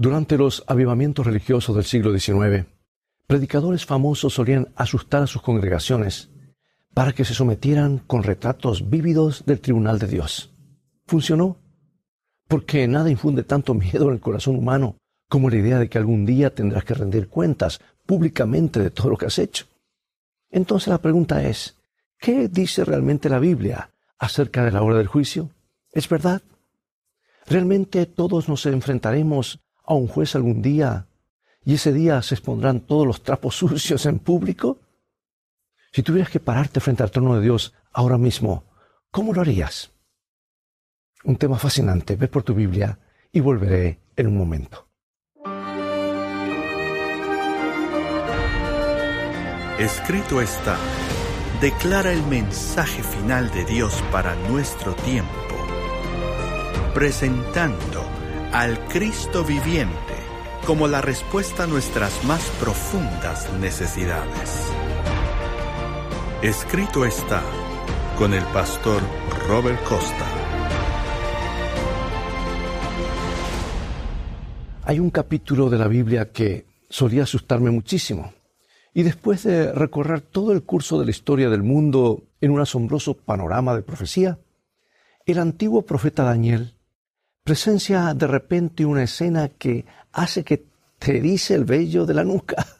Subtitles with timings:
[0.00, 2.66] Durante los avivamientos religiosos del siglo XIX,
[3.26, 6.30] predicadores famosos solían asustar a sus congregaciones
[6.94, 10.54] para que se sometieran con retratos vívidos del tribunal de Dios.
[11.04, 11.56] Funcionó,
[12.46, 14.94] porque nada infunde tanto miedo en el corazón humano
[15.28, 19.16] como la idea de que algún día tendrás que rendir cuentas públicamente de todo lo
[19.16, 19.66] que has hecho.
[20.48, 21.76] Entonces la pregunta es,
[22.20, 25.50] ¿qué dice realmente la Biblia acerca de la hora del juicio?
[25.90, 26.40] ¿Es verdad?
[27.46, 29.58] ¿Realmente todos nos enfrentaremos
[29.88, 31.06] a un juez algún día
[31.64, 34.78] y ese día se expondrán todos los trapos sucios en público?
[35.92, 38.64] Si tuvieras que pararte frente al trono de Dios ahora mismo,
[39.10, 39.90] ¿cómo lo harías?
[41.24, 42.14] Un tema fascinante.
[42.14, 42.98] Ve por tu Biblia
[43.32, 44.86] y volveré en un momento.
[49.78, 50.76] Escrito está,
[51.60, 55.30] declara el mensaje final de Dios para nuestro tiempo,
[56.94, 58.07] presentando
[58.52, 60.14] al Cristo viviente
[60.66, 64.70] como la respuesta a nuestras más profundas necesidades.
[66.42, 67.42] Escrito está
[68.16, 69.02] con el pastor
[69.48, 70.26] Robert Costa.
[74.84, 78.32] Hay un capítulo de la Biblia que solía asustarme muchísimo.
[78.94, 83.14] Y después de recorrer todo el curso de la historia del mundo en un asombroso
[83.14, 84.38] panorama de profecía,
[85.26, 86.77] el antiguo profeta Daniel
[87.48, 90.66] presencia de repente una escena que hace que
[90.98, 92.56] te dice el vello de la nuca.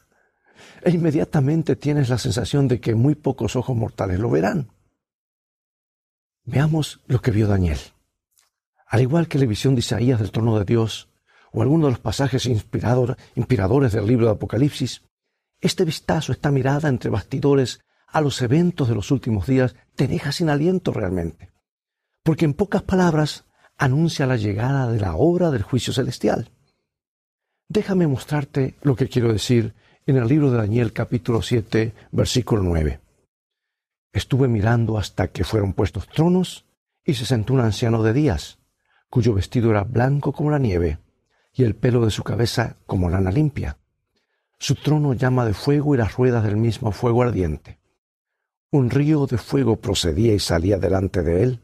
[0.85, 4.71] E inmediatamente tienes la sensación de que muy pocos ojos mortales lo verán.
[6.45, 7.79] Veamos lo que vio Daniel.
[8.87, 11.09] Al igual que la visión de Isaías del trono de Dios,
[11.51, 15.03] o alguno de los pasajes inspiradores del libro de Apocalipsis,
[15.61, 20.31] este vistazo, esta mirada entre bastidores a los eventos de los últimos días, te deja
[20.31, 21.51] sin aliento realmente.
[22.23, 23.48] Porque en pocas palabras
[23.79, 26.51] anuncia la llegada de la obra del juicio celestial.
[27.69, 33.01] Déjame mostrarte lo que quiero decir en el libro de Daniel capítulo 7, versículo 9.
[34.13, 36.67] Estuve mirando hasta que fueron puestos tronos
[37.05, 38.59] y se sentó un anciano de días,
[39.09, 40.99] cuyo vestido era blanco como la nieve
[41.55, 43.79] y el pelo de su cabeza como lana limpia.
[44.59, 47.79] Su trono llama de fuego y las ruedas del mismo fuego ardiente.
[48.73, 51.61] Un río de fuego procedía y salía delante de él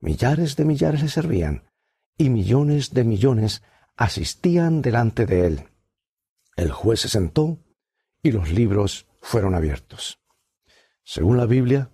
[0.00, 1.64] Millares de millares le servían
[2.18, 3.62] y millones de millones
[3.96, 5.68] asistían delante de él.
[6.56, 7.58] El juez se sentó
[8.22, 10.20] y los libros fueron abiertos.
[11.02, 11.90] Según la Biblia,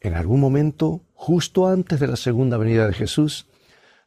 [0.00, 3.46] en algún momento, justo antes de la segunda venida de Jesús,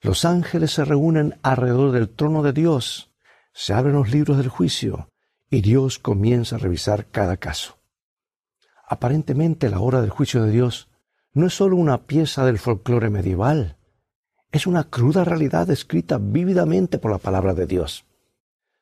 [0.01, 3.11] los ángeles se reúnen alrededor del trono de Dios,
[3.53, 5.09] se abren los libros del juicio
[5.49, 7.79] y Dios comienza a revisar cada caso.
[8.87, 10.89] Aparentemente la hora del juicio de Dios
[11.33, 13.77] no es sólo una pieza del folclore medieval,
[14.51, 18.05] es una cruda realidad escrita vívidamente por la palabra de Dios.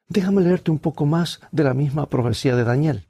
[0.08, 3.08] Déjame leerte un poco más de la misma profecía de Daniel.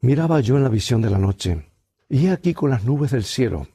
[0.00, 1.72] Miraba yo en la visión de la noche,
[2.08, 3.66] y he aquí con las nubes del cielo.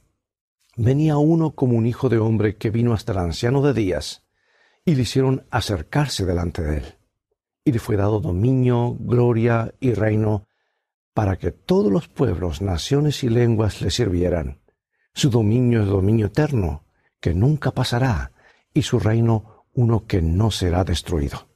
[0.77, 4.23] Venía uno como un hijo de hombre que vino hasta el anciano de días,
[4.85, 6.95] y le hicieron acercarse delante de él.
[7.65, 10.47] Y le fue dado dominio, gloria y reino
[11.13, 14.61] para que todos los pueblos, naciones y lenguas le sirvieran.
[15.13, 16.85] Su dominio es dominio eterno,
[17.19, 18.31] que nunca pasará,
[18.73, 21.47] y su reino uno que no será destruido.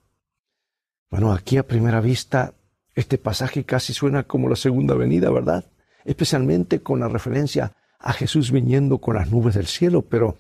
[1.10, 2.54] Bueno, aquí a primera vista,
[2.94, 5.66] este pasaje casi suena como la segunda venida, ¿verdad?
[6.06, 10.38] Especialmente con la referencia a Jesús viniendo con las nubes del cielo, pero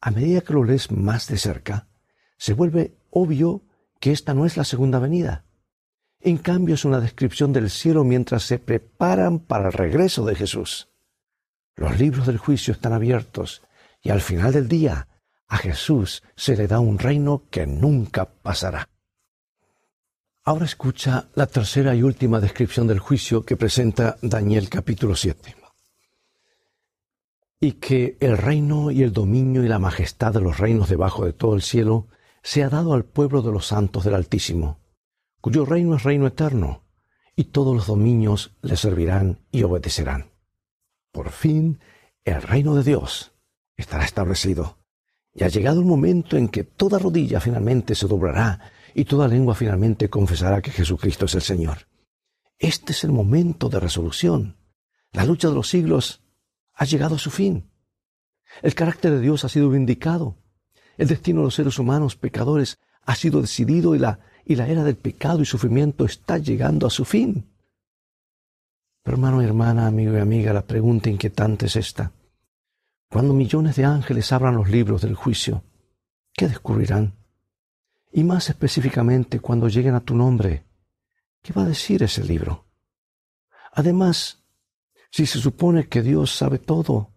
[0.00, 1.88] a medida que lo lees más de cerca,
[2.36, 3.62] se vuelve obvio
[4.00, 5.44] que esta no es la segunda venida.
[6.20, 10.88] En cambio es una descripción del cielo mientras se preparan para el regreso de Jesús.
[11.76, 13.62] Los libros del juicio están abiertos
[14.02, 15.06] y al final del día
[15.46, 18.88] a Jesús se le da un reino que nunca pasará.
[20.44, 25.54] Ahora escucha la tercera y última descripción del juicio que presenta Daniel capítulo 7.
[27.60, 31.32] Y que el reino y el dominio y la majestad de los reinos debajo de
[31.32, 32.08] todo el cielo
[32.42, 34.77] se ha dado al pueblo de los santos del Altísimo
[35.40, 36.84] cuyo reino es reino eterno,
[37.36, 40.32] y todos los dominios le servirán y obedecerán.
[41.12, 41.80] Por fin,
[42.24, 43.32] el reino de Dios
[43.76, 44.78] estará establecido,
[45.32, 49.54] y ha llegado el momento en que toda rodilla finalmente se doblará y toda lengua
[49.54, 51.86] finalmente confesará que Jesucristo es el Señor.
[52.58, 54.56] Este es el momento de resolución.
[55.12, 56.24] La lucha de los siglos
[56.74, 57.70] ha llegado a su fin.
[58.62, 60.36] El carácter de Dios ha sido vindicado.
[60.96, 64.82] El destino de los seres humanos pecadores ha sido decidido y la y la era
[64.82, 67.44] del pecado y sufrimiento está llegando a su fin.
[69.02, 72.12] Pero hermano hermana, amigo y amiga, la pregunta inquietante es esta.
[73.10, 75.62] Cuando millones de ángeles abran los libros del juicio,
[76.32, 77.12] ¿qué descubrirán?
[78.10, 80.64] Y más específicamente cuando lleguen a tu nombre,
[81.42, 82.64] ¿qué va a decir ese libro?
[83.72, 84.44] Además,
[85.10, 87.12] si se supone que Dios sabe todo,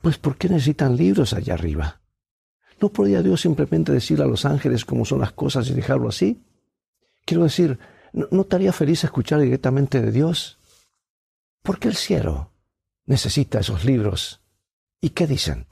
[0.00, 1.99] pues ¿por qué necesitan libros allá arriba?
[2.80, 6.42] ¿No podría Dios simplemente decir a los ángeles cómo son las cosas y dejarlo así?
[7.26, 7.78] Quiero decir,
[8.12, 10.58] ¿no, estaría feliz escuchar directamente de Dios?
[11.62, 12.52] ¿Por qué el cielo
[13.04, 14.40] necesita esos libros?
[15.00, 15.66] ¿Y qué dicen?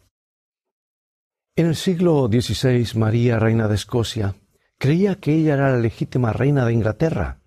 [1.57, 4.37] En el siglo XVI, María, reina de Escocia,
[4.77, 7.41] creía que ella era la legítima reina de Inglaterra,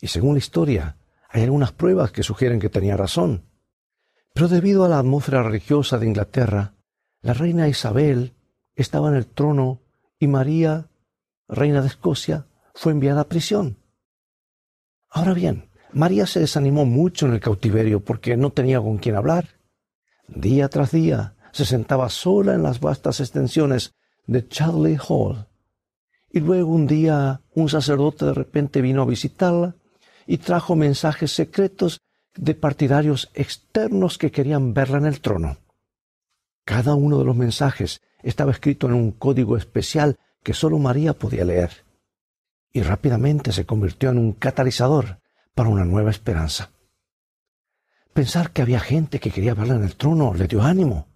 [0.00, 0.98] y según la historia,
[1.30, 3.48] hay algunas pruebas que sugieren que tenía razón.
[4.34, 6.74] Pero debido a la atmósfera religiosa de Inglaterra,
[7.22, 8.34] la reina Isabel
[8.74, 9.80] estaba en el trono
[10.18, 10.88] y María,
[11.48, 13.76] reina de Escocia, fue enviada a prisión.
[15.10, 19.48] Ahora bien, María se desanimó mucho en el cautiverio porque no tenía con quién hablar.
[20.26, 23.94] Día tras día se sentaba sola en las vastas extensiones
[24.26, 25.46] de Chadley Hall.
[26.30, 29.76] Y luego un día un sacerdote de repente vino a visitarla
[30.26, 32.00] y trajo mensajes secretos
[32.34, 35.58] de partidarios externos que querían verla en el trono.
[36.64, 41.44] Cada uno de los mensajes estaba escrito en un código especial que sólo María podía
[41.44, 41.84] leer,
[42.72, 45.20] y rápidamente se convirtió en un catalizador
[45.54, 46.70] para una nueva esperanza.
[48.12, 51.08] Pensar que había gente que quería verla en el trono le dio ánimo.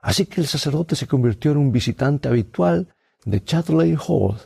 [0.00, 2.94] Así que el sacerdote se convirtió en un visitante habitual
[3.24, 4.36] de Chadley Hall.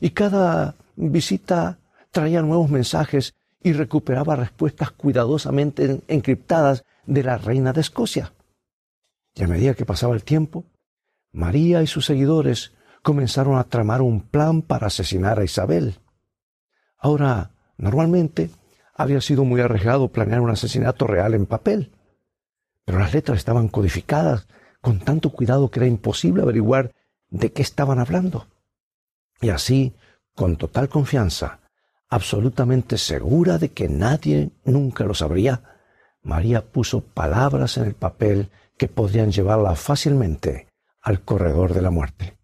[0.00, 1.78] Y cada visita
[2.10, 8.32] traía nuevos mensajes y recuperaba respuestas cuidadosamente encriptadas de la reina de Escocia.
[9.36, 10.64] Y a medida que pasaba el tiempo,
[11.30, 12.72] María y sus seguidores
[13.02, 16.00] comenzaron a tramar un plan para asesinar a Isabel.
[16.98, 18.50] Ahora, normalmente,
[18.94, 21.92] habría sido muy arriesgado planear un asesinato real en papel,
[22.86, 24.48] pero las letras estaban codificadas
[24.80, 26.92] con tanto cuidado que era imposible averiguar
[27.28, 28.46] de qué estaban hablando.
[29.42, 29.94] Y así,
[30.34, 31.60] con total confianza,
[32.08, 35.62] absolutamente segura de que nadie nunca lo sabría,
[36.22, 40.68] María puso palabras en el papel que podrían llevarla fácilmente
[41.00, 42.36] al corredor de la muerte.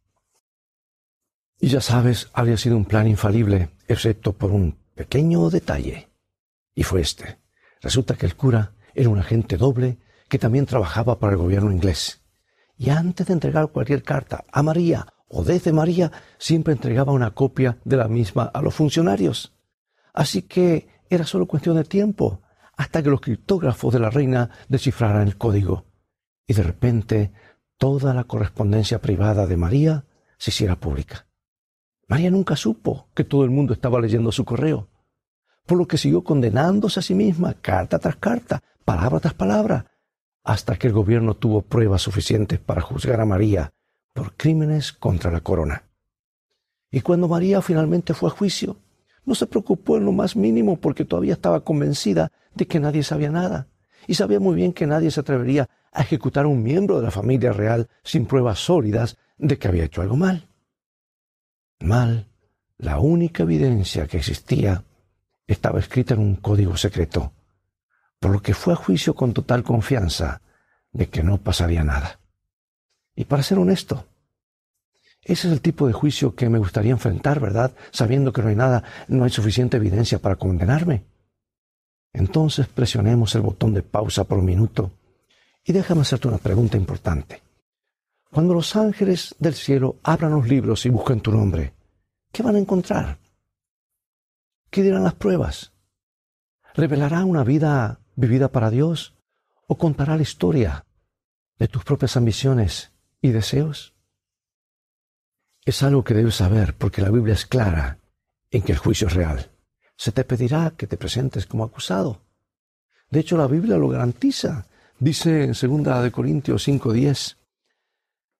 [1.61, 6.09] Y ya sabes, habría sido un plan infalible, excepto por un pequeño detalle.
[6.75, 7.39] Y fue este.
[7.81, 9.99] Resulta que el cura era un agente doble
[10.29, 12.21] que también trabajaba para el gobierno inglés.
[12.77, 17.79] Y antes de entregar cualquier carta a María o desde María, siempre entregaba una copia
[17.85, 19.53] de la misma a los funcionarios.
[20.13, 22.43] Así que era solo cuestión de tiempo
[22.77, 25.92] hasta que los criptógrafos de la reina descifraran el código.
[26.53, 27.33] Y de repente
[27.79, 30.05] toda la correspondencia privada de María
[30.37, 31.27] se hiciera pública.
[32.09, 34.91] María nunca supo que todo el mundo estaba leyendo su correo,
[35.65, 39.93] por lo que siguió condenándose a sí misma carta tras carta, palabra tras palabra,
[40.45, 43.73] hasta que el gobierno tuvo pruebas suficientes para juzgar a María
[44.13, 45.85] por crímenes contra la corona.
[46.91, 48.77] Y cuando María finalmente fue a juicio,
[49.25, 53.31] no se preocupó en lo más mínimo porque todavía estaba convencida de que nadie sabía
[53.31, 53.69] nada,
[54.07, 57.11] y sabía muy bien que nadie se atrevería a ejecutar a un miembro de la
[57.11, 60.49] familia real sin pruebas sólidas de que había hecho algo mal.
[61.81, 62.27] Mal,
[62.79, 64.85] la única evidencia que existía
[65.47, 67.33] estaba escrita en un código secreto
[68.23, 70.41] por lo que fue a juicio con total confianza
[70.93, 72.21] de que no pasaría nada.
[73.17, 74.07] Y para ser honesto,
[75.23, 77.73] ese es el tipo de juicio que me gustaría enfrentar, ¿verdad?
[77.91, 81.03] Sabiendo que no hay nada, no hay suficiente evidencia para condenarme.
[82.13, 84.93] Entonces presionemos el botón de pausa por un minuto
[85.65, 87.43] y déjame hacerte una pregunta importante.
[88.31, 91.75] Cuando los ángeles del cielo abran los libros y busquen tu nombre,
[92.33, 93.19] ¿qué van a encontrar?
[94.71, 95.73] ¿Qué dirán las pruebas?
[96.75, 99.15] ¿Revelará una vida vivida para Dios
[99.67, 100.87] o contará la historia
[101.59, 103.95] de tus propias ambiciones y deseos?
[105.65, 107.99] Es algo que debes saber porque la Biblia es clara
[108.51, 109.51] en que el juicio es real.
[109.97, 112.23] Se te pedirá que te presentes como acusado.
[113.11, 114.67] De hecho, la Biblia lo garantiza.
[115.03, 117.37] Dice en 2 Corintios 5:10,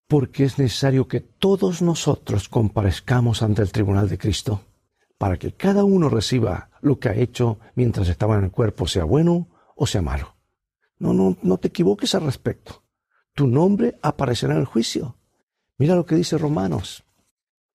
[0.07, 4.61] porque es necesario que todos nosotros comparezcamos ante el tribunal de Cristo,
[5.19, 9.03] para que cada uno reciba lo que ha hecho mientras estaba en el cuerpo, sea
[9.03, 10.37] bueno o sea malo.
[11.01, 12.85] No, no, no te equivoques al respecto.
[13.35, 15.17] Tu nombre aparecerá en el juicio.
[15.79, 17.03] Mira lo que dice Romanos.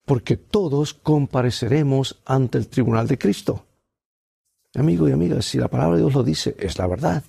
[0.06, 3.66] Porque todos compareceremos ante el tribunal de Cristo.
[4.74, 7.22] Amigo y amiga, si la palabra de Dios lo dice, es la verdad.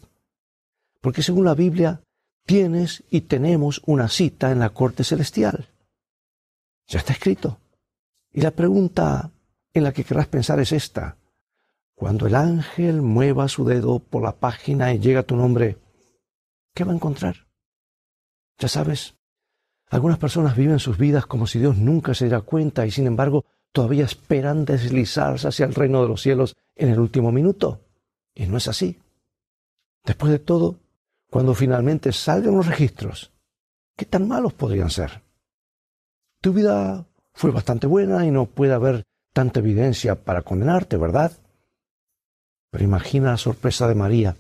[1.02, 2.02] Porque según la Biblia,
[2.46, 5.70] tienes y tenemos una cita en la corte celestial.
[6.88, 7.60] Ya está escrito.
[8.32, 9.32] Y la pregunta
[9.74, 11.18] en la que querrás pensar es esta.
[11.96, 15.78] Cuando el ángel mueva su dedo por la página y llega a tu nombre,
[16.74, 17.48] ¿qué va a encontrar?
[18.58, 19.16] Ya sabes,
[19.90, 23.46] Algunas personas viven sus vidas como si Dios nunca se diera cuenta y sin embargo
[23.72, 27.82] todavía esperan deslizarse hacia el reino de los cielos en el último minuto.
[28.36, 29.00] Y no es así.
[30.06, 30.78] Después de todo,
[31.30, 33.32] cuando finalmente salgan los registros,
[33.96, 35.22] ¿qué tan malos podrían ser?
[36.42, 41.32] Tu vida fue bastante buena y no puede haber tanta evidencia para condenarte, ¿verdad?
[42.72, 44.36] Pero imagina la sorpresa de María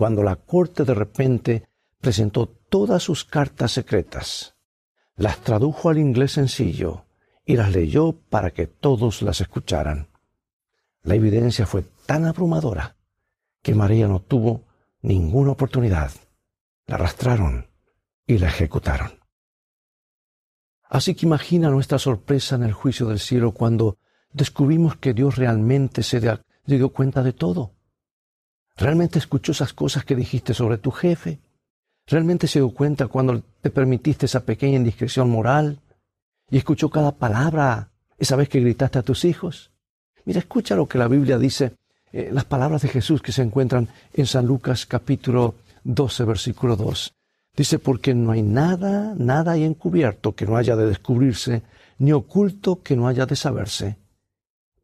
[0.00, 1.68] cuando la corte de repente
[2.00, 4.56] presentó todas sus cartas secretas,
[5.14, 7.04] las tradujo al inglés sencillo
[7.44, 10.08] y las leyó para que todos las escucharan.
[11.02, 12.96] La evidencia fue tan abrumadora
[13.62, 14.64] que María no tuvo
[15.02, 16.12] ninguna oportunidad.
[16.86, 17.68] La arrastraron
[18.26, 19.20] y la ejecutaron.
[20.88, 23.98] Así que imagina nuestra sorpresa en el juicio del cielo cuando
[24.32, 26.20] descubrimos que Dios realmente se
[26.66, 27.74] dio cuenta de todo.
[28.76, 31.38] Realmente escuchó esas cosas que dijiste sobre tu jefe.
[32.06, 35.80] Realmente se dio cuenta cuando te permitiste esa pequeña indiscreción moral
[36.50, 39.70] y escuchó cada palabra esa vez que gritaste a tus hijos.
[40.24, 41.76] Mira, escucha lo que la Biblia dice,
[42.12, 47.14] eh, las palabras de Jesús que se encuentran en San Lucas capítulo 12, versículo 2.
[47.56, 51.62] Dice, porque no hay nada, nada hay encubierto que no haya de descubrirse,
[51.98, 53.98] ni oculto que no haya de saberse.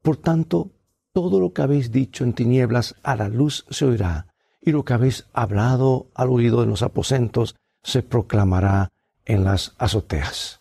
[0.02, 0.70] Por tanto,
[1.12, 4.26] todo lo que habéis dicho en tinieblas a la luz se oirá,
[4.60, 8.92] y lo que habéis hablado al oído en los aposentos se proclamará
[9.24, 10.60] en las azoteas.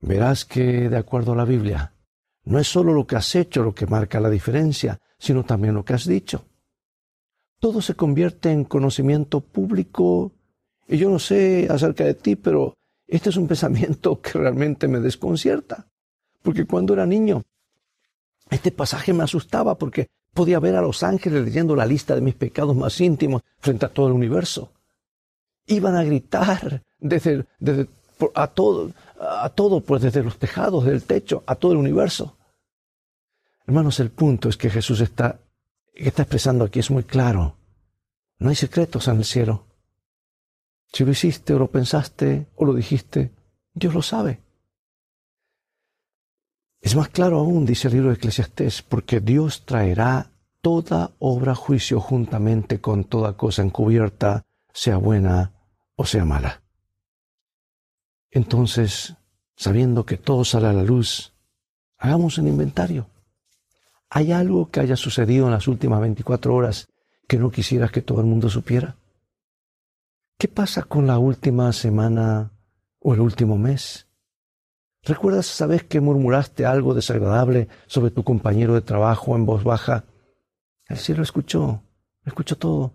[0.00, 1.91] Verás que, de acuerdo a la Biblia,
[2.44, 5.84] no es solo lo que has hecho lo que marca la diferencia, sino también lo
[5.84, 6.44] que has dicho.
[7.58, 10.32] Todo se convierte en conocimiento público
[10.88, 12.74] y yo no sé acerca de ti, pero
[13.06, 15.86] este es un pensamiento que realmente me desconcierta.
[16.42, 17.42] Porque cuando era niño,
[18.50, 22.34] este pasaje me asustaba porque podía ver a los ángeles leyendo la lista de mis
[22.34, 24.72] pecados más íntimos frente a todo el universo.
[25.66, 27.46] Iban a gritar desde,
[28.34, 28.90] a todo,
[29.22, 32.36] a todo, pues desde los tejados, del techo, a todo el universo.
[33.66, 35.40] Hermanos, el punto es que Jesús está,
[35.94, 37.56] está expresando aquí es muy claro.
[38.38, 39.66] No hay secretos en el cielo.
[40.92, 43.32] Si lo hiciste o lo pensaste o lo dijiste,
[43.72, 44.42] Dios lo sabe.
[46.80, 52.00] Es más claro aún, dice el libro de Eclesiastés, porque Dios traerá toda obra juicio
[52.00, 55.52] juntamente con toda cosa encubierta, sea buena
[55.94, 56.61] o sea mala.
[58.32, 59.14] Entonces,
[59.56, 61.34] sabiendo que todo sale a la luz,
[61.98, 63.06] hagamos un inventario.
[64.08, 66.88] ¿Hay algo que haya sucedido en las últimas 24 horas
[67.28, 68.96] que no quisieras que todo el mundo supiera?
[70.38, 72.52] ¿Qué pasa con la última semana
[73.00, 74.08] o el último mes?
[75.02, 80.04] ¿Recuerdas esa vez que murmuraste algo desagradable sobre tu compañero de trabajo en voz baja?
[80.86, 81.82] El cielo escuchó,
[82.24, 82.94] escuchó todo.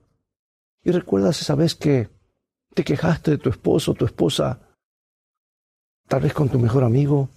[0.84, 2.10] ¿Y recuerdas esa vez que
[2.74, 4.67] te quejaste de tu esposo o tu esposa,
[6.08, 7.30] tal vez con tu mejor amigo?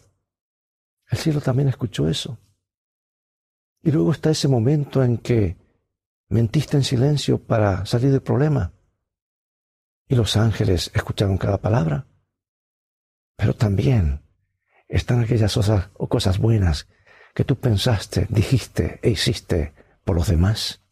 [1.08, 2.38] El cielo también escuchó eso.
[3.82, 5.56] Y luego está ese momento en que
[6.28, 8.72] mentiste en silencio para salir del problema
[10.10, 12.06] y los ángeles escucharon cada palabra.
[13.36, 14.22] Pero también
[14.88, 16.88] están aquellas cosas o cosas buenas
[17.32, 19.72] que tú pensaste, dijiste e hiciste
[20.04, 20.82] por los demás.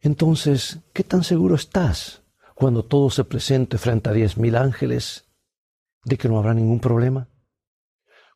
[0.00, 2.22] Entonces, ¿qué tan seguro estás
[2.54, 5.27] cuando todo se presente frente a diez mil ángeles
[6.04, 7.28] de que no habrá ningún problema?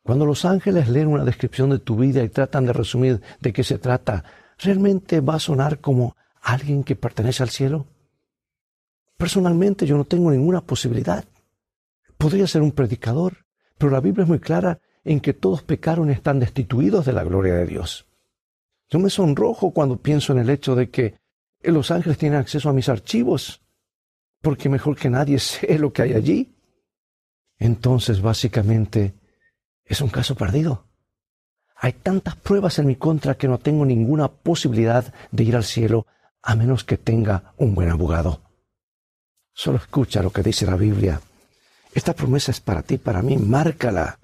[0.03, 3.63] Cuando los ángeles leen una descripción de tu vida y tratan de resumir de qué
[3.63, 4.23] se trata,
[4.57, 7.85] ¿realmente va a sonar como alguien que pertenece al cielo?
[9.17, 11.23] Personalmente yo no tengo ninguna posibilidad.
[12.17, 13.45] Podría ser un predicador,
[13.77, 17.23] pero la Biblia es muy clara en que todos pecaron y están destituidos de la
[17.23, 18.05] gloria de Dios.
[18.89, 21.15] Yo me sonrojo cuando pienso en el hecho de que
[21.61, 23.61] los ángeles tienen acceso a mis archivos,
[24.41, 26.53] porque mejor que nadie sé lo que hay allí.
[27.63, 29.13] Entonces, básicamente,
[29.85, 30.83] es un caso perdido.
[31.77, 36.05] Hay tantas pruebas en mi contra que no tengo ninguna posibilidad de ir al cielo
[36.41, 38.41] a menos que tenga un buen abogado.
[39.53, 41.21] Solo escucha lo que dice la Biblia.
[41.93, 44.19] Esta promesa es para ti, para mí, márcala.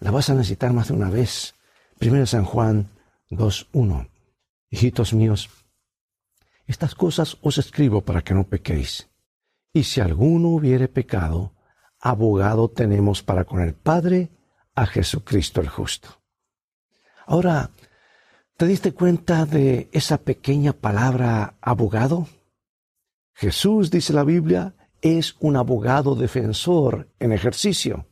[0.00, 1.54] La vas a necesitar más de una vez.
[2.00, 2.88] Primero San Juan
[3.30, 4.08] 2.1.
[4.70, 5.50] Hijitos míos,
[6.66, 9.08] estas cosas os escribo para que no pequéis.
[9.72, 11.52] Y si alguno hubiere pecado,
[12.02, 14.30] abogado tenemos para con el Padre
[14.74, 16.08] a Jesucristo el justo.
[17.26, 17.70] Ahora,
[18.56, 22.26] ¿te diste cuenta de esa pequeña palabra abogado?
[23.34, 28.06] Jesús, dice la Biblia, es un abogado defensor en ejercicio.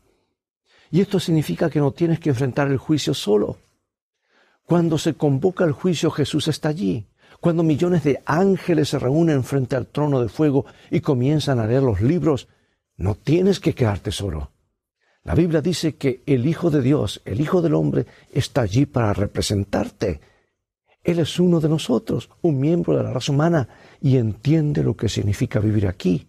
[0.92, 3.58] Y esto significa que no tienes que enfrentar el juicio solo.
[4.64, 7.08] Cuando se convoca el juicio, Jesús está allí.
[7.40, 11.82] Cuando millones de ángeles se reúnen frente al trono de fuego y comienzan a leer
[11.82, 12.48] los libros,
[13.00, 14.50] No tienes que quedarte solo.
[15.24, 19.14] La Biblia dice que el Hijo de Dios, el Hijo del Hombre, está allí para
[19.14, 20.20] representarte.
[21.02, 23.66] Él es uno de nosotros, un miembro de la raza humana,
[24.02, 26.28] y entiende lo que significa vivir aquí.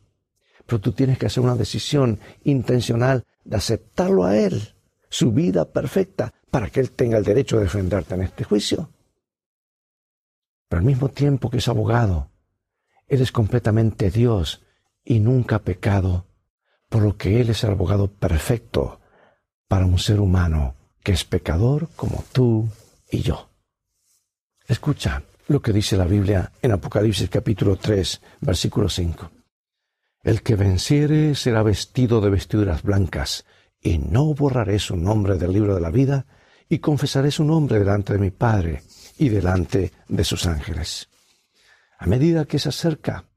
[0.65, 4.73] Pero tú tienes que hacer una decisión intencional de aceptarlo a Él,
[5.09, 8.89] su vida perfecta, para que Él tenga el derecho de defenderte en este juicio.
[10.69, 12.31] Pero al mismo tiempo que es abogado,
[13.09, 14.63] Él es completamente Dios
[15.03, 16.30] y nunca pecado,
[16.91, 18.99] por lo que Él es el abogado perfecto
[19.69, 22.67] para un ser humano que es pecador como tú
[23.09, 23.49] y yo.
[24.67, 29.31] Escucha lo que dice la Biblia en Apocalipsis capítulo 3, versículo 5.
[30.21, 33.45] El que venciere será vestido de vestiduras blancas,
[33.79, 36.25] y no borraré su nombre del libro de la vida,
[36.67, 38.83] y confesaré su nombre delante de mi Padre
[39.17, 41.07] y delante de sus ángeles.
[41.97, 43.30] A medida que se acerca,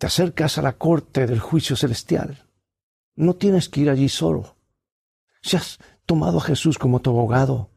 [0.00, 2.46] te acercas a la corte del juicio celestial.
[3.16, 4.56] No tienes que ir allí solo.
[5.42, 7.68] Si has tomado a Jesús como tu abogado,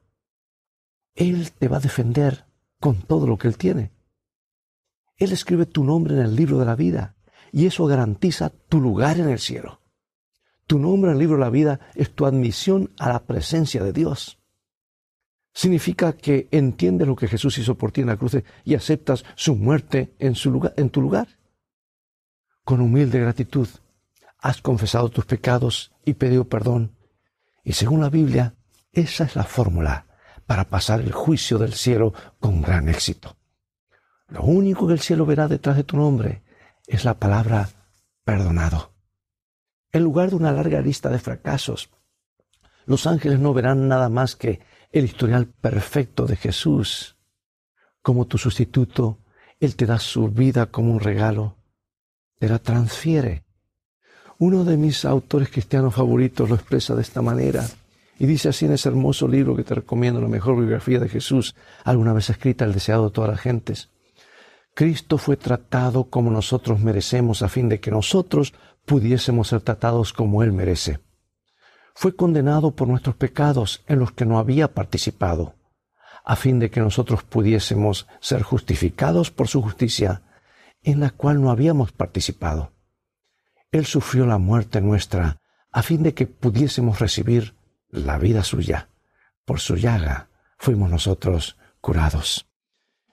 [1.15, 2.45] Él te va a defender
[2.79, 3.91] con todo lo que Él tiene.
[5.17, 7.17] Él escribe tu nombre en el libro de la vida
[7.51, 9.81] y eso garantiza tu lugar en el cielo.
[10.65, 13.91] Tu nombre en el libro de la vida es tu admisión a la presencia de
[13.91, 14.39] Dios.
[15.53, 19.57] Significa que entiendes lo que Jesús hizo por ti en la cruz y aceptas su
[19.57, 21.27] muerte en, su lugar, en tu lugar.
[22.63, 23.67] Con humilde gratitud
[24.39, 26.95] has confesado tus pecados y pedido perdón.
[27.63, 28.55] Y según la Biblia,
[28.91, 30.05] esa es la fórmula
[30.45, 33.37] para pasar el juicio del cielo con gran éxito.
[34.27, 36.43] Lo único que el cielo verá detrás de tu nombre
[36.87, 37.69] es la palabra
[38.23, 38.93] perdonado.
[39.91, 41.89] En lugar de una larga lista de fracasos,
[42.85, 47.17] los ángeles no verán nada más que el historial perfecto de Jesús.
[48.01, 49.19] Como tu sustituto,
[49.59, 51.57] Él te da su vida como un regalo,
[52.49, 53.43] la transfiere.
[54.39, 57.65] Uno de mis autores cristianos favoritos lo expresa de esta manera
[58.19, 61.55] y dice así en ese hermoso libro que te recomiendo, la mejor biografía de Jesús,
[61.83, 63.89] alguna vez escrita, el deseado de todas las gentes.
[64.75, 68.53] Cristo fue tratado como nosotros merecemos a fin de que nosotros
[68.85, 70.99] pudiésemos ser tratados como Él merece.
[71.95, 75.55] Fue condenado por nuestros pecados en los que no había participado,
[76.25, 80.23] a fin de que nosotros pudiésemos ser justificados por su justicia,
[80.83, 82.73] en la cual no habíamos participado.
[83.71, 85.41] Él sufrió la muerte nuestra,
[85.71, 87.55] a fin de que pudiésemos recibir
[87.89, 88.89] la vida suya.
[89.45, 92.47] Por su llaga fuimos nosotros curados.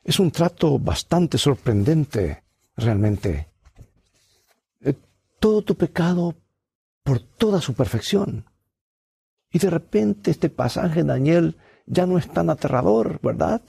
[0.04, 2.42] Es un trato bastante sorprendente,
[2.76, 3.48] realmente.
[4.80, 4.94] Eh,
[5.38, 6.34] todo tu pecado
[7.02, 8.44] por toda su perfección.
[9.52, 11.56] Y de repente este pasaje Daniel
[11.86, 13.62] ya no es tan aterrador, ¿verdad?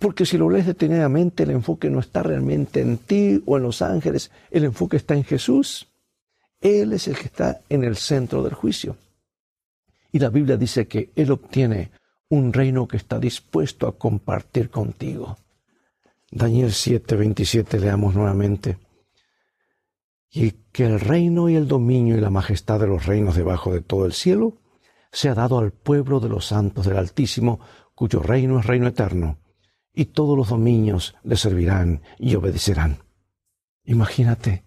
[0.00, 3.82] Porque si lo lees detenidamente, el enfoque no está realmente en ti o en los
[3.82, 5.88] ángeles, el enfoque está en Jesús.
[6.58, 8.96] Él es el que está en el centro del juicio.
[10.10, 11.90] Y la Biblia dice que Él obtiene
[12.30, 15.36] un reino que está dispuesto a compartir contigo.
[16.30, 18.78] Daniel 7, 27 leamos nuevamente.
[20.30, 23.82] Y que el reino y el dominio y la majestad de los reinos debajo de
[23.82, 24.54] todo el cielo
[25.12, 27.60] sea dado al pueblo de los santos del Altísimo,
[27.94, 29.36] cuyo reino es reino eterno,
[29.92, 32.98] y todos los dominios le servirán y obedecerán.
[33.84, 34.64] Imagínate,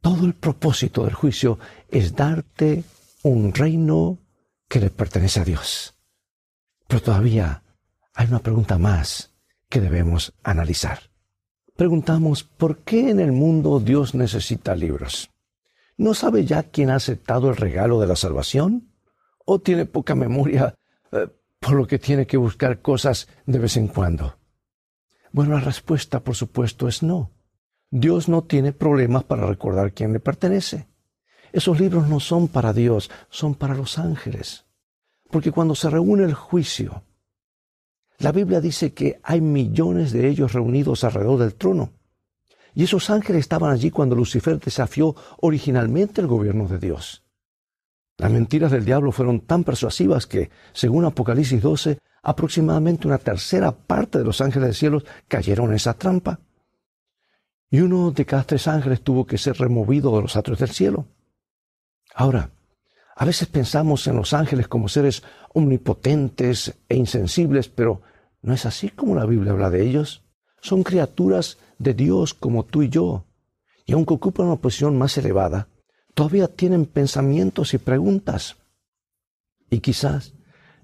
[0.00, 2.84] todo el propósito del juicio es darte
[3.22, 4.18] un reino
[4.68, 5.94] que le pertenece a Dios.
[6.86, 7.62] Pero todavía
[8.14, 9.34] hay una pregunta más
[9.68, 11.10] que debemos analizar.
[11.76, 15.30] Preguntamos, ¿por qué en el mundo Dios necesita libros?
[15.96, 18.92] ¿No sabe ya quién ha aceptado el regalo de la salvación?
[19.44, 20.74] ¿O tiene poca memoria
[21.12, 21.28] eh,
[21.60, 24.36] por lo que tiene que buscar cosas de vez en cuando?
[25.30, 27.30] Bueno, la respuesta, por supuesto, es no.
[27.90, 30.88] Dios no tiene problemas para recordar quién le pertenece.
[31.52, 34.66] Esos libros no son para Dios, son para los ángeles.
[35.30, 37.04] Porque cuando se reúne el juicio,
[38.18, 41.92] la Biblia dice que hay millones de ellos reunidos alrededor del trono.
[42.74, 47.24] Y esos ángeles estaban allí cuando Lucifer desafió originalmente el gobierno de Dios.
[48.20, 54.18] Las mentiras del diablo fueron tan persuasivas que, según Apocalipsis 12, aproximadamente una tercera parte
[54.18, 56.38] de los ángeles del cielo cayeron en esa trampa.
[57.70, 61.06] Y uno de cada tres ángeles tuvo que ser removido de los atrios del cielo.
[62.14, 62.50] Ahora,
[63.16, 65.22] a veces pensamos en los ángeles como seres
[65.54, 68.02] omnipotentes e insensibles, pero
[68.42, 70.24] no es así como la Biblia habla de ellos.
[70.60, 73.24] Son criaturas de Dios como tú y yo.
[73.86, 75.68] Y aunque ocupan una posición más elevada,
[76.14, 78.56] todavía tienen pensamientos y preguntas.
[79.70, 80.34] Y quizás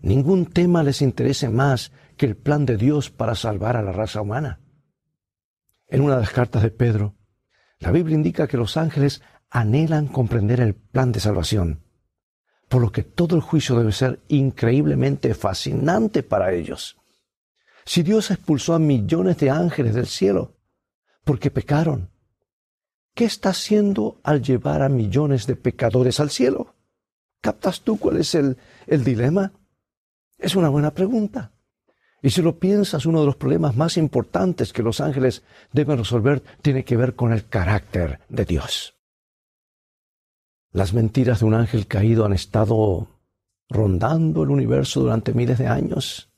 [0.01, 4.21] ningún tema les interese más que el plan de Dios para salvar a la raza
[4.21, 4.61] humana.
[5.89, 7.15] En una de las cartas de Pedro,
[7.79, 11.83] la Biblia indica que los ángeles anhelan comprender el plan de salvación,
[12.69, 16.97] por lo que todo el juicio debe ser increíblemente fascinante para ellos.
[17.85, 20.57] Si Dios expulsó a millones de ángeles del cielo
[21.25, 22.11] porque pecaron,
[23.17, 26.77] ¿qué está haciendo al llevar a millones de pecadores al cielo?
[27.41, 29.53] ¿Captas tú cuál es el, dilema?
[30.39, 31.53] Es una buena pregunta.
[32.23, 36.43] Y si lo piensas, uno de los problemas más importantes que los ángeles deben resolver
[36.61, 38.95] tiene que ver con el carácter de Dios.
[40.73, 43.09] Las mentiras de un ángel caído han estado
[43.71, 46.31] rondando el universo durante miles de años.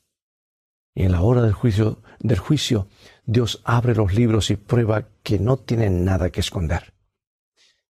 [0.95, 2.87] Y en la hora del juicio, del juicio,
[3.31, 6.95] Dios abre los libros y prueba que no tienen nada que esconder.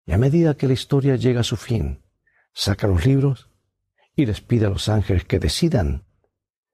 [0.05, 2.03] Y a medida que la historia llega a su fin,
[2.51, 3.49] saca los libros
[4.17, 6.03] y les pide a los ángeles que decidan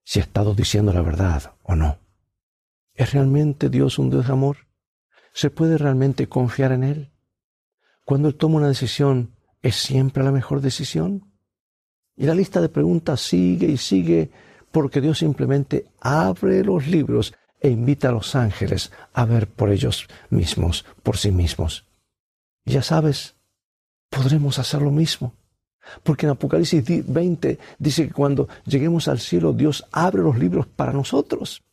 [0.03, 1.99] si ha estado diciendo la verdad o no.
[2.95, 4.57] ¿Es realmente Dios un Dios de amor?
[5.31, 7.11] ¿Se puede realmente confiar en Él?
[8.03, 11.35] Cuando Él toma una decisión, ¿es siempre la mejor decisión?
[12.15, 14.31] Y la lista de preguntas sigue y sigue
[14.71, 17.31] porque Dios simplemente abre los libros
[17.65, 21.87] e invita a los ángeles a ver por ellos mismos, por sí mismos.
[22.63, 23.37] Ya sabes,
[24.11, 25.33] podremos hacer lo mismo.
[26.03, 30.93] Porque en Apocalipsis 20 dice que cuando lleguemos al cielo, Dios abre los libros para
[30.93, 31.63] nosotros.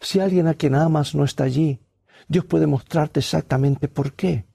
[0.00, 1.80] Si alguien a quien amas no está allí,
[2.28, 4.46] Dios puede mostrarte exactamente por qué.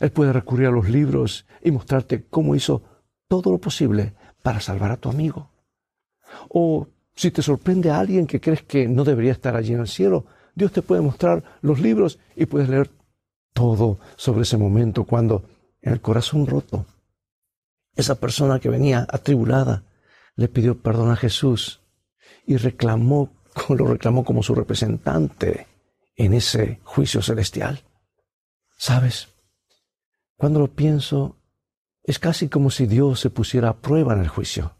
[0.00, 2.82] Él puede recurrir a los libros y mostrarte cómo hizo
[3.28, 5.52] todo lo posible para salvar a tu amigo.
[6.48, 9.88] O si te sorprende a alguien que crees que no debería estar allí en el
[9.88, 12.90] cielo, Dios te puede mostrar los libros y puedes leer
[13.52, 15.44] todo sobre ese momento cuando
[15.80, 16.86] en el corazón roto
[17.94, 19.84] esa persona que venía atribulada
[20.36, 21.80] le pidió perdón a Jesús
[22.46, 23.30] y reclamó,
[23.68, 25.66] lo reclamó como su representante
[26.16, 27.82] en ese juicio celestial.
[28.78, 29.28] ¿Sabes?
[30.36, 31.36] Cuando lo pienso,
[32.02, 34.76] es casi como si Dios se pusiera a prueba en el juicio.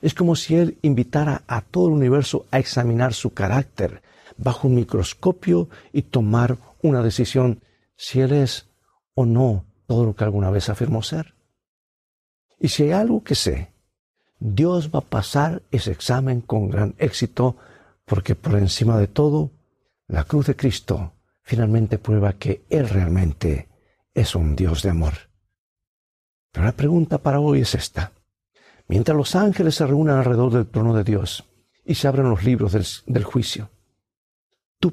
[0.00, 4.02] Es como si Él invitara a todo el universo a examinar su carácter
[4.36, 7.60] bajo un microscopio y tomar una decisión
[7.96, 8.68] si Él es
[9.14, 11.34] o no todo lo que alguna vez afirmó ser.
[12.58, 13.72] Y si hay algo que sé,
[14.38, 17.56] Dios va a pasar ese examen con gran éxito
[18.04, 19.50] porque por encima de todo,
[20.08, 23.68] la cruz de Cristo finalmente prueba que Él realmente
[24.14, 25.14] es un Dios de amor.
[26.50, 28.12] Pero la pregunta para hoy es esta.
[28.92, 31.44] Mientras los ángeles se reúnen alrededor del trono de Dios
[31.82, 33.70] y se abren los libros del, del juicio,
[34.78, 34.92] ¿tú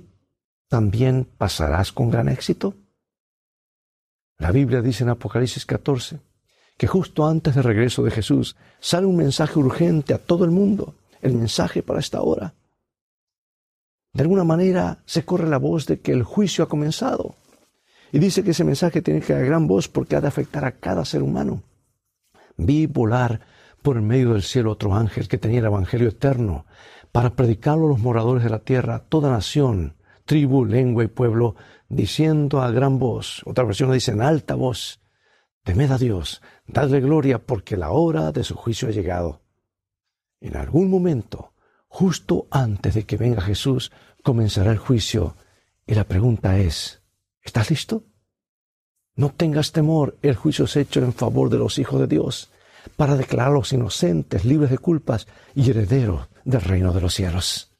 [0.70, 2.76] también pasarás con gran éxito?
[4.38, 6.22] La Biblia dice en Apocalipsis 14
[6.78, 10.96] que justo antes del regreso de Jesús sale un mensaje urgente a todo el mundo,
[11.22, 12.54] el mensaje para esta hora.
[14.14, 17.36] De alguna manera se corre la voz de que el juicio ha comenzado.
[18.14, 20.72] Y dice que ese mensaje tiene que dar gran voz porque ha de afectar a
[20.80, 21.64] cada ser humano.
[22.56, 26.66] Vi volar por medio del cielo otro ángel que tenía el Evangelio eterno
[27.12, 31.56] para predicarlo a los moradores de la tierra, toda nación, tribu, lengua y pueblo,
[31.88, 35.02] diciendo a gran voz, otra versión dice en alta voz,
[35.64, 39.42] temed a Dios, Dadle gloria porque la hora de su juicio ha llegado.
[40.40, 41.54] En algún momento,
[41.88, 43.92] justo antes de que venga Jesús,
[44.24, 45.36] comenzará el juicio
[45.88, 47.02] y la pregunta es,
[47.42, 48.04] ¿estás listo?
[49.16, 52.52] No tengas temor, el juicio es hecho en favor de los hijos de Dios,
[52.96, 57.76] para declararlos inocentes, libres de culpas y herederos del reino de los cielos.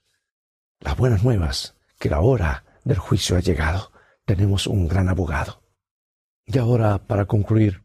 [0.80, 3.92] Las buenas nuevas, que la hora del juicio ha llegado.
[4.26, 5.64] Tenemos un gran abogado.
[6.46, 7.84] Y ahora, para concluir,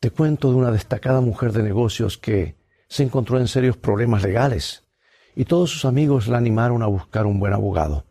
[0.00, 2.56] te cuento de una destacada mujer de negocios que
[2.88, 4.84] se encontró en serios problemas legales
[5.34, 8.06] y todos sus amigos la animaron a buscar un buen abogado.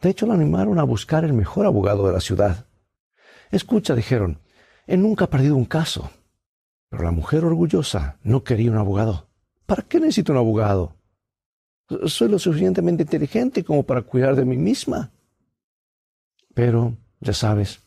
[0.00, 2.66] De hecho, la animaron a buscar el mejor abogado de la ciudad.
[3.50, 4.40] Escucha, dijeron,
[4.86, 6.10] él nunca ha perdido un caso.
[6.92, 9.26] Pero la mujer orgullosa no quería un abogado.
[9.64, 10.94] ¿Para qué necesito un abogado?
[12.04, 15.10] Soy lo suficientemente inteligente como para cuidar de mí misma.
[16.52, 17.80] Pero, ya sabes,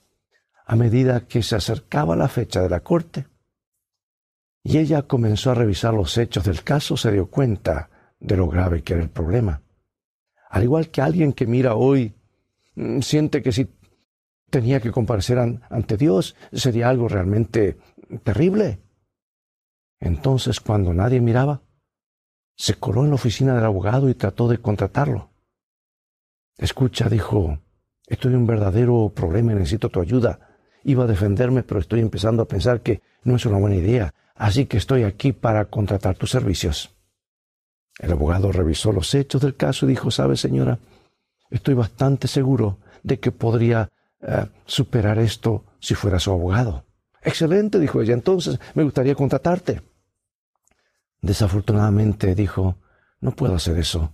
[0.65, 3.27] a medida que se acercaba la fecha de la corte,
[4.63, 8.81] y ella comenzó a revisar los hechos del caso, se dio cuenta de lo grave
[8.81, 9.61] que era el problema.
[10.49, 12.15] Al igual que alguien que mira hoy,
[12.73, 13.67] mm, siente que si
[14.49, 17.77] tenía que comparecer ante Dios sería algo realmente
[18.23, 18.79] terrible.
[19.99, 21.62] Entonces, cuando nadie miraba,
[22.55, 25.29] se coló en la oficina del abogado y trató de contratarlo.
[26.58, 27.60] Escucha, dijo,
[28.08, 30.55] estoy en un verdadero problema y necesito tu ayuda
[30.86, 34.67] iba a defenderme, pero estoy empezando a pensar que no es una buena idea, así
[34.67, 36.95] que estoy aquí para contratar tus servicios.
[37.99, 40.79] El abogado revisó los hechos del caso y dijo, sabe señora,
[41.49, 43.89] estoy bastante seguro de que podría
[44.21, 46.86] eh, superar esto si fuera su abogado.
[47.25, 49.81] Excelente, dijo ella, entonces me gustaría contratarte.
[51.21, 52.77] Desafortunadamente dijo,
[53.19, 54.13] no puedo hacer eso,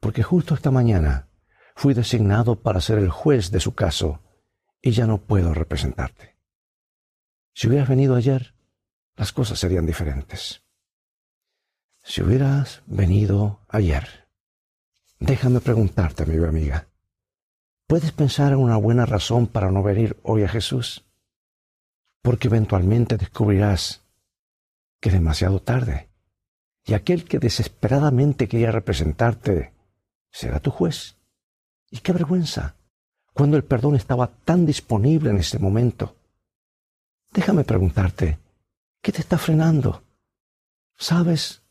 [0.00, 1.28] porque justo esta mañana
[1.74, 4.22] fui designado para ser el juez de su caso
[4.80, 6.38] y ya no puedo representarte.
[7.52, 8.54] Si hubieras venido ayer,
[9.16, 10.62] las cosas serían diferentes.
[12.02, 14.28] Si hubieras venido ayer,
[15.20, 16.88] déjame preguntarte, amigo amiga,
[17.86, 21.06] ¿puedes pensar en una buena razón para no venir hoy a Jesús?
[22.22, 24.02] Porque eventualmente descubrirás
[25.00, 26.08] que es demasiado tarde
[26.84, 29.72] y aquel que desesperadamente quería representarte
[30.30, 31.16] será tu juez.
[31.90, 32.76] Y qué vergüenza,
[33.32, 36.16] cuando el perdón estaba tan disponible en este momento.
[37.32, 38.38] Déjame preguntarte,
[39.00, 40.02] ¿qué te está frenando?
[40.96, 41.62] ¿Sabes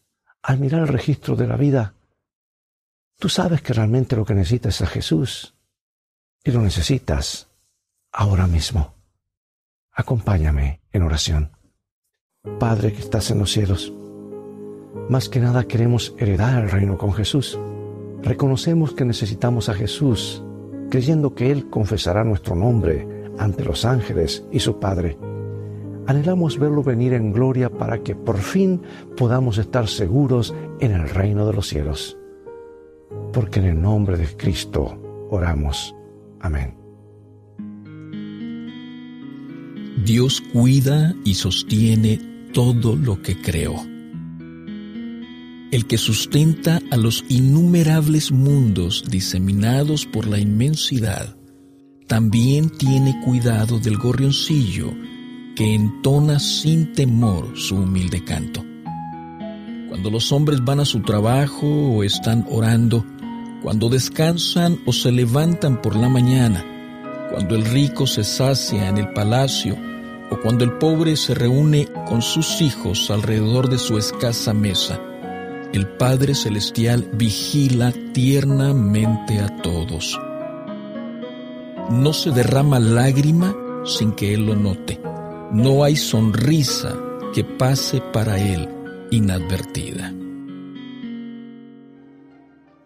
[0.46, 1.96] al mirar el registro de la vida,
[3.18, 5.56] tú sabes que realmente lo que necesitas es a Jesús
[6.44, 7.48] y lo necesitas
[8.12, 8.95] ahora mismo.
[9.96, 11.52] Acompáñame en oración.
[12.60, 13.92] Padre que estás en los cielos,
[15.10, 17.60] más que nada queremos heredar el reino con Jesús.
[18.22, 20.44] Reconocemos que necesitamos a Jesús,
[20.92, 23.08] creyendo que Él confesará nuestro nombre
[23.40, 25.18] ante los ángeles y su Padre
[26.08, 28.82] Anhelamos verlo venir en gloria para que por fin
[29.18, 32.18] podamos estar seguros en el reino de los cielos.
[33.34, 35.00] Porque en el nombre de Cristo
[35.32, 35.96] oramos.
[36.40, 36.85] Amén.
[40.06, 42.20] Dios cuida y sostiene
[42.54, 43.84] todo lo que creó.
[45.72, 51.36] El que sustenta a los innumerables mundos diseminados por la inmensidad,
[52.06, 54.94] también tiene cuidado del gorrioncillo
[55.56, 58.64] que entona sin temor su humilde canto.
[59.90, 63.04] Cuando los hombres van a su trabajo o están orando,
[63.64, 66.64] cuando descansan o se levantan por la mañana,
[67.32, 69.95] cuando el rico se sacia en el palacio
[70.32, 75.00] o cuando el pobre se reúne con sus hijos alrededor de su escasa mesa,
[75.74, 80.20] el Padre Celestial vigila tiernamente a todos.
[81.90, 85.00] No se derrama lágrima sin que Él lo note
[85.52, 86.96] no hay sonrisa
[87.34, 88.68] que pase para él
[89.12, 90.14] inadvertida.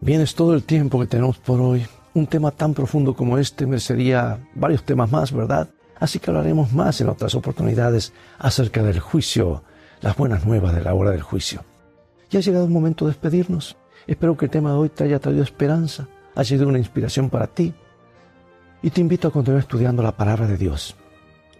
[0.02, 1.86] Bien, es todo el tiempo que tenemos por hoy.
[2.14, 5.70] Un tema tan profundo como este merecería varios temas más, ¿verdad?
[6.00, 9.64] Así que hablaremos más en otras oportunidades acerca del juicio,
[10.02, 11.64] las buenas nuevas de la hora del juicio.
[12.30, 13.76] Ya ha llegado el momento de despedirnos.
[14.08, 17.48] Espero que el tema de hoy te haya traído esperanza, haya sido una inspiración para
[17.48, 17.74] ti.
[18.82, 20.96] Y te invito a continuar estudiando la palabra de Dios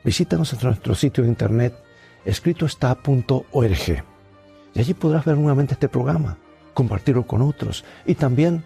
[0.04, 1.74] visítanos en nuestro sitio de internet
[2.26, 4.04] escritoestá.org
[4.74, 6.38] y allí podrás ver nuevamente este programa,
[6.74, 8.64] compartirlo con otros y también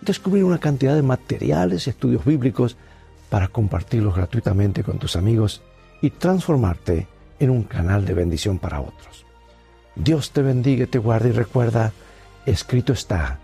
[0.00, 2.76] descubrir una cantidad de materiales y estudios bíblicos
[3.28, 5.62] para compartirlos gratuitamente con tus amigos
[6.00, 7.06] y transformarte
[7.38, 9.24] en un canal de bendición para otros.
[9.94, 11.92] Dios te bendiga te guarde y recuerda,
[12.44, 13.38] escrito está,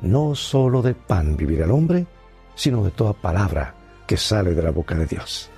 [0.00, 2.06] no solo de pan vivirá el hombre,
[2.54, 3.74] sino de toda palabra
[4.06, 5.50] que sale de la boca de Dios.